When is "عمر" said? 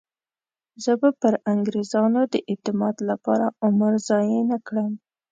3.65-3.93